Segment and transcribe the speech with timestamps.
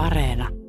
[0.00, 0.59] Areena.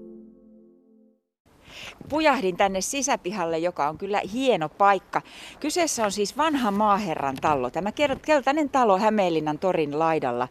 [2.09, 5.21] Pujahdin tänne sisäpihalle, joka on kyllä hieno paikka.
[5.59, 7.69] Kyseessä on siis vanha maaherran talo.
[7.69, 7.91] Tämä
[8.25, 10.47] keltainen talo Hämeenlinnan torin laidalla.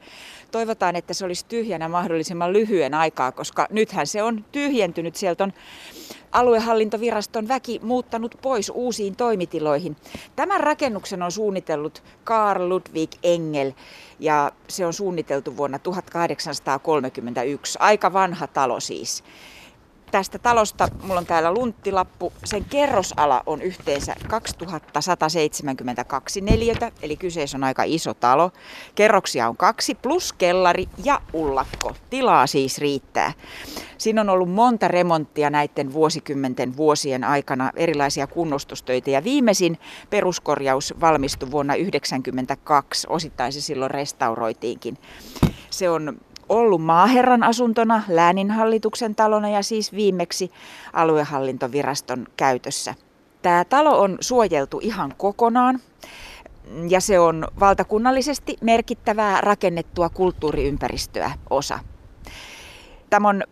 [0.51, 5.17] Toivotaan, että se olisi tyhjänä mahdollisimman lyhyen aikaa, koska nythän se on tyhjentynyt.
[5.17, 5.53] Sieltä on
[6.33, 9.97] aluehallintoviraston väki muuttanut pois uusiin toimitiloihin.
[10.37, 13.73] Tämän rakennuksen on suunnitellut Karl Ludwig Engel
[14.19, 17.79] ja se on suunniteltu vuonna 1831.
[17.81, 19.25] Aika vanha talo siis
[20.11, 27.65] tästä talosta, mulla on täällä lunttilappu, sen kerrosala on yhteensä 2172 neliötä, eli kyseessä on
[27.65, 28.51] aika iso talo.
[28.95, 31.97] Kerroksia on kaksi, plus kellari ja ullakko.
[32.11, 33.33] Tilaa siis riittää.
[33.99, 39.79] Siinä on ollut monta remonttia näiden vuosikymmenten vuosien aikana, erilaisia kunnostustöitä ja viimeisin
[40.11, 44.99] peruskorjaus valmistui vuonna 1992, osittain se silloin restauroitiinkin.
[45.71, 46.21] Se on
[46.51, 50.51] ollut maaherran asuntona, lääninhallituksen talona ja siis viimeksi
[50.93, 52.95] aluehallintoviraston käytössä.
[53.43, 55.81] Tämä talo on suojeltu ihan kokonaan
[56.89, 61.79] ja se on valtakunnallisesti merkittävää rakennettua kulttuuriympäristöä osa.
[63.11, 63.43] Tämä on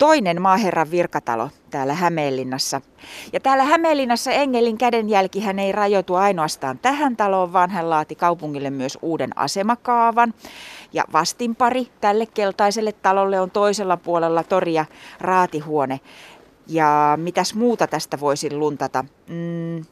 [0.00, 2.80] toinen maaherran virkatalo täällä Hämeenlinnassa.
[3.32, 8.70] Ja täällä Hämeenlinnassa Engelin kädenjälki hän ei rajoitu ainoastaan tähän taloon, vaan hän laati kaupungille
[8.70, 10.34] myös uuden asemakaavan.
[10.92, 14.84] Ja vastinpari tälle keltaiselle talolle on toisella puolella toria
[15.20, 16.00] raatihuone.
[16.66, 19.04] Ja mitäs muuta tästä voisin luntata?
[19.28, 19.84] Mm,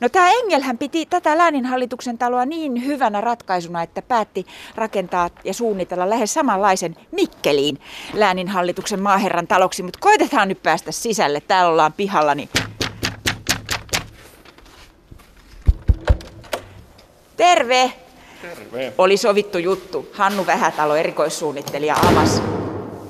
[0.00, 6.10] No tämä Engelhän piti tätä lääninhallituksen taloa niin hyvänä ratkaisuna, että päätti rakentaa ja suunnitella
[6.10, 7.78] lähes samanlaisen Mikkeliin
[8.14, 9.82] lääninhallituksen maaherran taloksi.
[9.82, 11.40] Mutta koitetaan nyt päästä sisälle.
[11.40, 12.48] Täällä ollaan pihalla, niin
[17.36, 17.92] Terve!
[18.42, 18.92] Terve.
[18.98, 20.08] Oli sovittu juttu.
[20.12, 22.42] Hannu Vähätalo, erikoissuunnittelija, avas,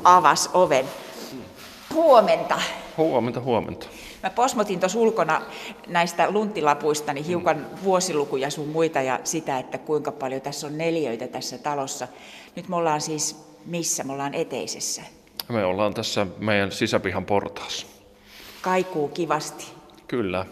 [0.05, 0.87] avas oven.
[1.95, 2.61] Huomenta.
[2.97, 3.87] Huomenta, huomenta.
[4.23, 5.43] Mä posmotin tuossa ulkona
[5.87, 11.29] näistä lunttilapuista niin hiukan vuosilukuja sun muita ja sitä, että kuinka paljon tässä on neljöitä
[11.29, 12.09] tässä talossa.
[12.57, 14.05] Nyt me ollaan siis missä?
[14.05, 15.03] Me ollaan eteisessä.
[15.49, 17.87] Me ollaan tässä meidän sisäpihan portaassa.
[18.63, 19.67] Kaikuu kivasti.
[20.09, 20.47] Kyllä.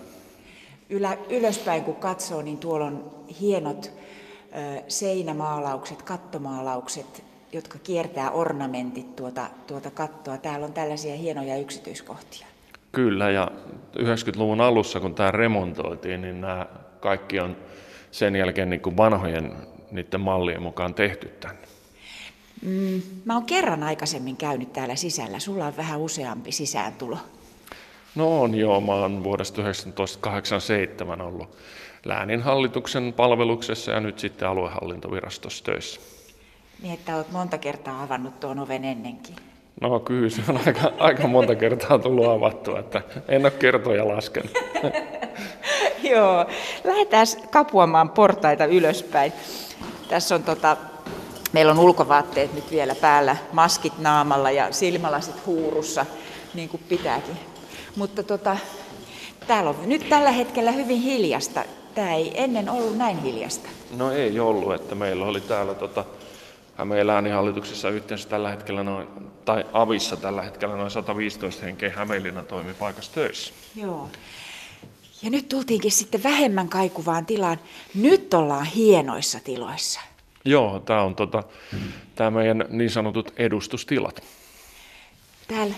[0.91, 3.11] Ylä, ylöspäin kun katsoo, niin tuolla on
[3.41, 10.39] hienot ö, seinämaalaukset, kattomaalaukset, jotka kiertää ornamentit tuota, tuota kattoa.
[10.39, 12.47] Täällä on tällaisia hienoja yksityiskohtia.
[12.95, 13.51] Kyllä, ja
[13.99, 16.67] 90-luvun alussa, kun tämä remontoitiin, niin nämä
[17.01, 17.57] kaikki on
[18.11, 19.57] sen jälkeen niin kuin vanhojen
[19.91, 21.63] niiden mallien mukaan tehty tänne.
[22.63, 25.39] Mm, mä oon kerran aikaisemmin käynyt täällä sisällä.
[25.39, 27.19] Sulla on vähän useampi sisääntulo.
[28.15, 31.57] No on joo, mä oon vuodesta 1987 ollut
[32.05, 36.01] lääninhallituksen palveluksessa ja nyt sitten aluehallintovirastossa töissä.
[36.83, 39.37] Niin, että oot monta kertaa avannut tuon oven ennenkin.
[39.81, 44.51] No kyllä se on aika, aika monta kertaa tullut avattua, että en ole kertoja laskenut.
[46.11, 46.47] Joo,
[46.85, 49.33] lähdetään kapuamaan portaita ylöspäin.
[50.09, 50.77] Tässä on tota,
[51.53, 56.07] meillä on ulkovaatteet nyt vielä päällä, maskit naamalla ja silmälasit huurussa,
[56.55, 57.37] niin kuin pitääkin.
[57.97, 58.57] Mutta tota,
[59.47, 61.65] täällä on nyt tällä hetkellä hyvin hiljasta.
[61.95, 63.69] Tämä ei ennen ollut näin hiljasta.
[63.97, 66.05] No ei ollut, että meillä oli täällä tota,
[66.77, 69.09] Hämeen lääninhallituksessa yhteensä tällä hetkellä noin,
[69.45, 73.53] tai avissa tällä hetkellä noin 115 henkeä Hämeenlinnan toimipaikassa töissä.
[73.77, 74.09] Joo.
[75.23, 77.59] Ja nyt tultiinkin sitten vähemmän kaikuvaan tilaan.
[77.95, 80.01] Nyt ollaan hienoissa tiloissa.
[80.45, 81.43] Joo, tämä on tota,
[82.15, 84.23] tämä meidän niin sanotut edustustilat.
[85.49, 85.75] Täällä,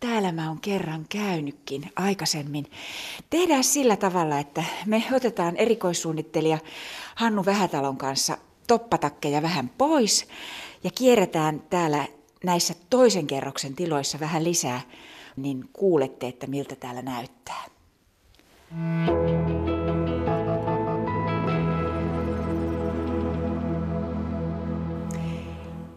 [0.00, 2.70] täällä mä oon kerran käynytkin aikaisemmin.
[3.30, 6.58] Tehdään sillä tavalla, että me otetaan erikoissuunnittelija
[7.14, 10.28] Hannu Vähätalon kanssa toppatakkeja vähän pois
[10.84, 12.04] ja kierretään täällä
[12.44, 14.80] näissä toisen kerroksen tiloissa vähän lisää,
[15.36, 17.64] niin kuulette, että miltä täällä näyttää.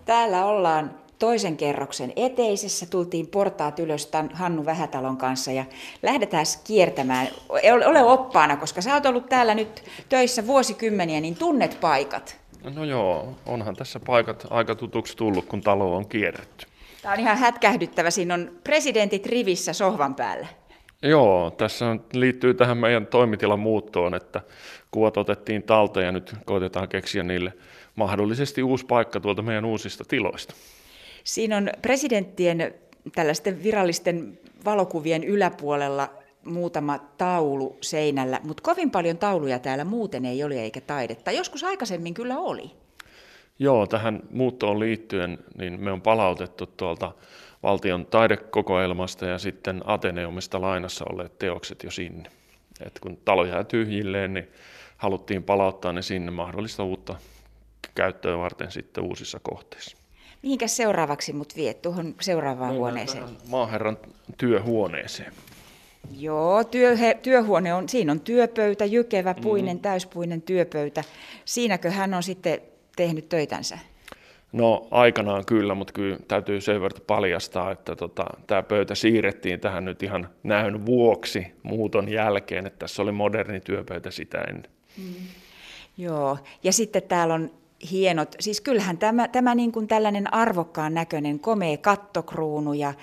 [0.05, 2.85] Täällä ollaan toisen kerroksen eteisessä.
[2.85, 5.65] Tultiin portaat ylös Hannu Vähätalon kanssa ja
[6.03, 7.27] lähdetään kiertämään.
[7.87, 12.39] Ole oppaana, koska sä oot ollut täällä nyt töissä vuosikymmeniä, niin tunnet paikat.
[12.75, 16.65] No joo, onhan tässä paikat aika tutuksi tullut, kun talo on kierretty.
[17.01, 18.11] Tämä on ihan hätkähdyttävä.
[18.11, 20.47] Siinä on presidentit rivissä sohvan päällä.
[21.01, 24.41] Joo, tässä liittyy tähän meidän toimitilan muuttoon, että
[24.91, 27.53] kuvat otettiin talteen ja nyt koitetaan keksiä niille
[27.95, 30.53] mahdollisesti uusi paikka tuolta meidän uusista tiloista.
[31.23, 32.73] Siinä on presidenttien
[33.15, 36.09] tällaisten virallisten valokuvien yläpuolella
[36.45, 41.31] muutama taulu seinällä, mutta kovin paljon tauluja täällä muuten ei ole eikä taidetta.
[41.31, 42.71] Joskus aikaisemmin kyllä oli.
[43.59, 47.11] Joo, tähän muuttoon liittyen niin me on palautettu tuolta
[47.63, 52.29] valtion taidekokoelmasta ja sitten Ateneumista lainassa olleet teokset jo sinne.
[52.85, 54.47] Et kun talo jää tyhjilleen, niin
[54.97, 57.15] haluttiin palauttaa ne sinne mahdollista uutta
[57.95, 59.97] käyttöä varten sitten uusissa kohteissa.
[60.43, 63.23] Mihinkä seuraavaksi mut viet tuohon seuraavaan Mennään huoneeseen?
[63.49, 63.97] Maaherran
[64.37, 65.33] työhuoneeseen.
[66.17, 69.81] Joo, työ, työhuone on, siinä on työpöytä, jykevä, puinen, mm.
[69.81, 71.03] täyspuinen työpöytä.
[71.45, 72.61] Siinäkö hän on sitten
[72.95, 73.79] tehnyt töitänsä?
[74.51, 79.85] No aikanaan kyllä, mutta kyllä täytyy sen verran paljastaa, että tota, tämä pöytä siirrettiin tähän
[79.85, 84.71] nyt ihan näyn vuoksi muuton jälkeen, että tässä oli moderni työpöytä sitä ennen.
[84.97, 85.13] Mm.
[85.97, 87.51] Joo, ja sitten täällä on
[87.91, 92.93] hienot, siis kyllähän tämä, tämä niin kuin tällainen arvokkaan näköinen komea kattokruunu ja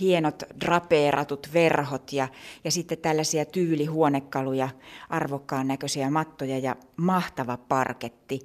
[0.00, 2.28] hienot drapeeratut verhot ja,
[2.64, 4.68] ja sitten tällaisia tyylihuonekaluja,
[5.10, 8.40] arvokkaan näköisiä mattoja ja mahtava parketti.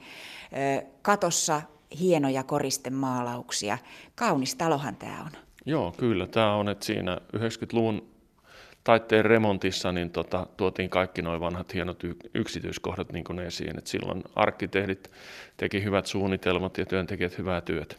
[1.02, 1.62] Katossa
[2.00, 3.78] hienoja koristemaalauksia.
[4.16, 5.32] Kaunis talohan tämä on.
[5.66, 8.11] Joo, kyllä tämä on, että siinä 90-luvun
[8.84, 13.78] taitteen remontissa niin tota, tuotiin kaikki nuo vanhat hienot yksityiskohdat niin kuin esiin.
[13.78, 15.12] Et silloin arkkitehdit
[15.58, 17.96] teki hyvät suunnitelmat ja työntekijät hyvää työtä.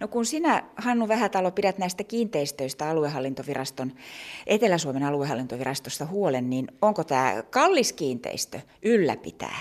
[0.00, 3.92] No kun sinä, Hannu Vähätalo, pidät näistä kiinteistöistä aluehallintoviraston,
[4.46, 9.60] Etelä-Suomen aluehallintovirastosta huolen, niin onko tämä kallis kiinteistö ylläpitää?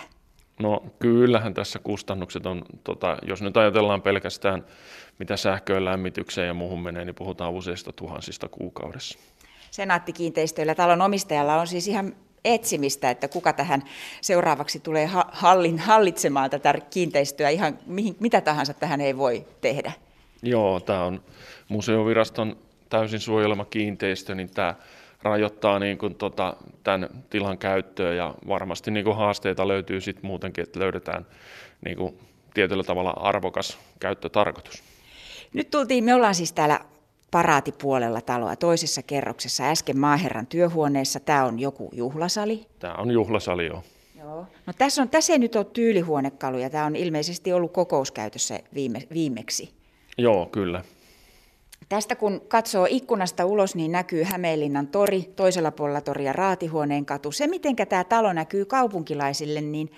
[0.59, 4.65] No kyllähän tässä kustannukset on, tota, jos nyt ajatellaan pelkästään
[5.19, 9.19] mitä sähköön, lämmitykseen ja muuhun menee, niin puhutaan useista tuhansista kuukaudessa.
[9.71, 12.15] Senaattikiinteistöillä talon omistajalla on siis ihan
[12.45, 13.83] etsimistä, että kuka tähän
[14.21, 19.91] seuraavaksi tulee hallin, hallitsemaan tätä kiinteistöä, ihan mihin, mitä tahansa tähän ei voi tehdä.
[20.43, 21.23] Joo, tämä on
[21.69, 22.57] museoviraston
[22.89, 24.75] täysin suojelema kiinteistö, niin tämä
[25.21, 30.63] rajoittaa niin kuin tota, tämän tilan käyttöä ja varmasti niin kuin haasteita löytyy sitten muutenkin,
[30.63, 31.25] että löydetään
[31.85, 32.19] niin kuin
[32.53, 34.83] tietyllä tavalla arvokas käyttötarkoitus.
[35.53, 36.79] Nyt tultiin, me ollaan siis täällä
[37.31, 41.19] paraatipuolella taloa toisessa kerroksessa, äsken maaherran työhuoneessa.
[41.19, 42.65] Tämä on joku juhlasali.
[42.79, 43.83] Tämä on juhlasali, joo.
[44.19, 44.45] Joo.
[44.65, 49.73] No tässä, on, tässä ei nyt ole tyylihuonekaluja, tämä on ilmeisesti ollut kokouskäytössä viime, viimeksi.
[50.17, 50.83] Joo, kyllä.
[51.89, 57.31] Tästä kun katsoo ikkunasta ulos, niin näkyy Hämeenlinnan tori, toisella puolella toria Raatihuoneen katu.
[57.31, 59.91] Se, miten tämä talo näkyy kaupunkilaisille, niin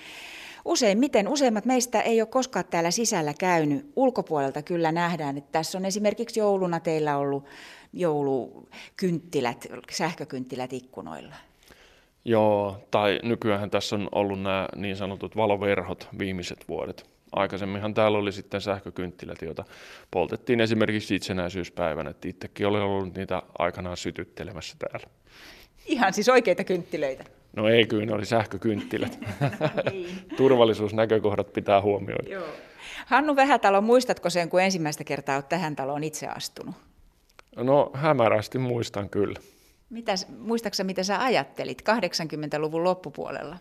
[0.66, 3.92] useimmiten, useimmat meistä ei ole koskaan täällä sisällä käynyt.
[3.96, 7.46] Ulkopuolelta kyllä nähdään, että tässä on esimerkiksi jouluna teillä ollut
[7.94, 11.36] joulukynttilät, sähkökynttilät ikkunoilla.
[12.26, 17.10] Joo, tai nykyään tässä on ollut nämä niin sanotut valoverhot viimeiset vuodet.
[17.32, 19.66] Aikaisemminhan täällä oli sitten sähkökynttilät, joita
[20.12, 22.10] poltettiin esimerkiksi itsenäisyyspäivänä.
[22.10, 25.08] Että itsekin olen ollut niitä aikanaan sytyttelemässä täällä.
[25.86, 27.24] Ihan siis oikeita kynttilöitä?
[27.60, 29.20] No ei kyllä, ne oli sähkökynttilät.
[29.92, 30.10] Niin.
[30.38, 32.30] Turvallisuusnäkökohdat pitää huomioida.
[32.30, 32.48] Joo.
[33.06, 36.76] Hannu Vähätalo, muistatko sen, kun ensimmäistä kertaa olet tähän taloon itse astunut?
[37.56, 39.40] No hämärästi muistan kyllä.
[39.90, 43.58] Mitäs, muistatko mitä sä ajattelit 80-luvun loppupuolella?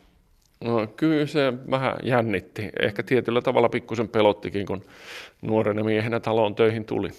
[0.65, 2.71] No kyllä se vähän jännitti.
[2.81, 4.85] Ehkä tietyllä tavalla pikkusen pelottikin, kun
[5.43, 7.11] nuorena miehenä taloon töihin tuli.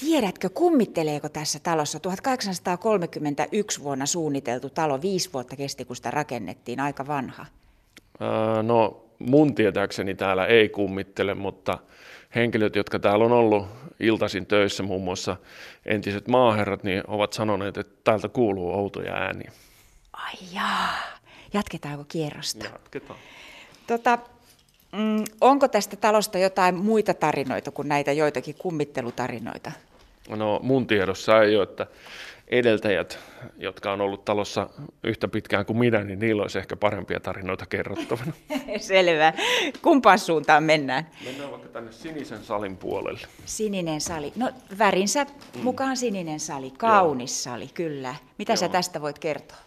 [0.00, 7.06] Tiedätkö, kummitteleeko tässä talossa 1831 vuonna suunniteltu talo, viisi vuotta kesti, kun sitä rakennettiin, aika
[7.06, 7.46] vanha?
[8.20, 11.78] Ää, no mun tietääkseni täällä ei kummittele, mutta
[12.34, 13.66] henkilöt, jotka täällä on ollut
[14.00, 15.36] iltaisin töissä, muun muassa
[15.86, 19.52] entiset maaherrat, niin ovat sanoneet, että täältä kuuluu outoja ääniä.
[20.12, 20.88] Ai jaa.
[21.52, 22.64] Jatketaanko kierrosta?
[22.64, 23.18] Jatketaan.
[23.86, 24.18] Tota,
[24.92, 29.72] mm, onko tästä talosta jotain muita tarinoita kuin näitä joitakin kummittelutarinoita?
[30.36, 31.86] No mun tiedossa ei ole, että
[32.50, 33.18] edeltäjät,
[33.58, 34.68] jotka on ollut talossa
[35.04, 38.32] yhtä pitkään kuin minä, niin niillä olisi ehkä parempia tarinoita kerrottavana.
[38.78, 39.32] Selvä.
[39.82, 41.06] Kumpaan suuntaan mennään?
[41.24, 43.20] Mennään vaikka tänne sinisen salin puolelle.
[43.44, 44.32] Sininen sali.
[44.36, 45.62] No värinsä mm.
[45.62, 46.70] mukaan sininen sali.
[46.70, 47.54] Kaunis Joo.
[47.54, 48.14] sali, kyllä.
[48.38, 48.56] Mitä Joo.
[48.56, 49.58] sä tästä voit kertoa?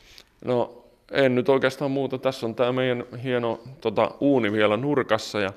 [0.46, 2.17] No en nyt oikeastaan muuta.
[2.17, 5.53] Tässä on tämä meidän hieno tota, uuni vielä nurkassa ja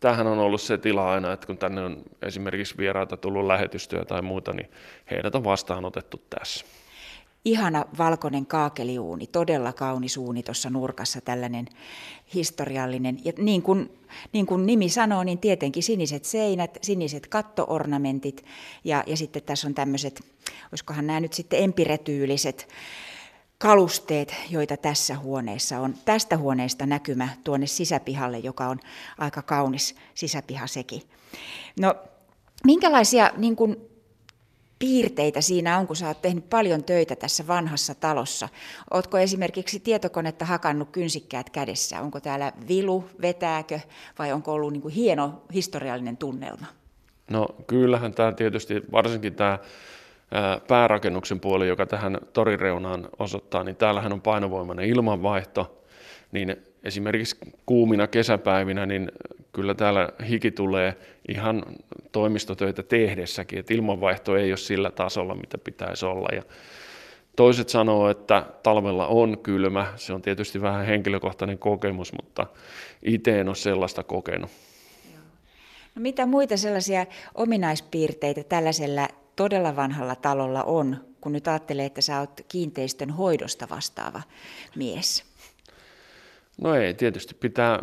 [0.00, 4.22] tämähän on ollut se tila aina, että kun tänne on esimerkiksi vieraita tullut lähetystyö tai
[4.22, 4.70] muuta, niin
[5.10, 6.66] heidät on vastaanotettu tässä.
[7.44, 11.66] Ihana valkoinen kaakeliuuni, todella kaunis uuni tuossa nurkassa, tällainen
[12.34, 13.18] historiallinen.
[13.24, 13.98] Ja niin kuin,
[14.32, 18.44] niin kuin nimi sanoo, niin tietenkin siniset seinät, siniset kattoornamentit
[18.84, 20.20] ja, ja sitten tässä on tämmöiset,
[20.72, 22.68] olisikohan nämä nyt sitten empiretyyliset
[23.58, 25.94] kalusteet, joita tässä huoneessa on.
[26.04, 28.80] Tästä huoneesta näkymä tuonne sisäpihalle, joka on
[29.18, 31.02] aika kaunis sisäpiha sekin.
[31.80, 31.94] No,
[32.64, 33.76] minkälaisia niin kuin,
[34.78, 38.48] piirteitä siinä on, kun sä oot tehnyt paljon töitä tässä vanhassa talossa?
[38.90, 42.00] Ootko esimerkiksi tietokonetta hakannut kynsikkäät kädessä?
[42.00, 43.80] Onko täällä vilu, vetääkö
[44.18, 46.66] vai onko ollut niin kuin hieno historiallinen tunnelma?
[47.30, 49.58] No kyllähän tämä tietysti, varsinkin tämä
[50.68, 55.82] päärakennuksen puoli, joka tähän torireunaan osoittaa, niin täällähän on painovoimainen ilmanvaihto,
[56.32, 59.12] niin esimerkiksi kuumina kesäpäivinä, niin
[59.52, 60.96] kyllä täällä hiki tulee
[61.28, 61.62] ihan
[62.12, 66.28] toimistotöitä tehdessäkin, että ilmanvaihto ei ole sillä tasolla, mitä pitäisi olla.
[66.32, 66.42] Ja
[67.36, 72.46] toiset sanoo, että talvella on kylmä, se on tietysti vähän henkilökohtainen kokemus, mutta
[73.02, 74.50] itse en ole sellaista kokenut.
[75.94, 82.20] No mitä muita sellaisia ominaispiirteitä tällaisella todella vanhalla talolla on, kun nyt ajattelee, että sä
[82.20, 84.22] oot kiinteistön hoidosta vastaava
[84.76, 85.24] mies?
[86.58, 87.78] No ei, tietysti pitää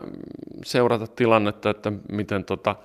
[0.66, 2.76] seurata tilannetta, että miten tota,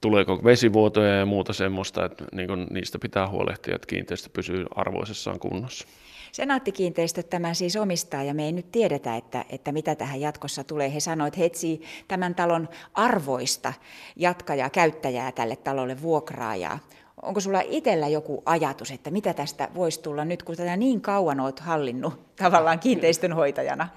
[0.00, 5.38] tuleeko vesivuotoja ja muuta semmoista, että niin kun niistä pitää huolehtia, että kiinteistö pysyy arvoisessaan
[5.38, 5.86] kunnossa.
[6.32, 10.94] Senaattikiinteistöt tämä siis omistaa ja me ei nyt tiedetä, että, että mitä tähän jatkossa tulee.
[10.94, 13.72] He sanoivat, että he etsii tämän talon arvoista
[14.16, 16.78] jatkajaa, käyttäjää tälle talolle, vuokraajaa.
[17.22, 21.40] Onko sulla itsellä joku ajatus, että mitä tästä voisi tulla nyt, kun tätä niin kauan
[21.40, 23.88] olet hallinnut tavallaan kiinteistönhoitajana?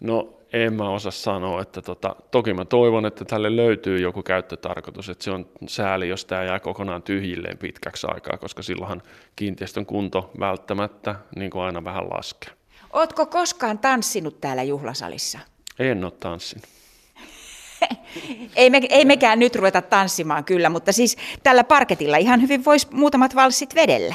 [0.00, 5.08] No en mä osaa sanoa, että tota, toki mä toivon, että tälle löytyy joku käyttötarkoitus,
[5.08, 9.02] että se on sääli, jos tämä jää kokonaan tyhjilleen pitkäksi aikaa, koska silloinhan
[9.36, 12.52] kiinteistön kunto välttämättä niin kuin aina vähän laskee.
[12.92, 15.38] Ootko koskaan tanssinut täällä juhlasalissa?
[15.78, 16.77] En ole tanssinut.
[18.56, 22.86] Ei, me, ei mekään nyt ruveta tanssimaan kyllä, mutta siis tällä parketilla ihan hyvin voisi
[22.90, 24.14] muutamat valssit vedellä.